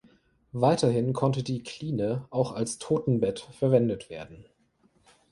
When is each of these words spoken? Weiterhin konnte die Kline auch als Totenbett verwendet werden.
Weiterhin 0.53 1.13
konnte 1.13 1.43
die 1.43 1.61
Kline 1.61 2.25
auch 2.31 2.53
als 2.53 2.79
Totenbett 2.79 3.41
verwendet 3.59 4.09
werden. 4.09 4.45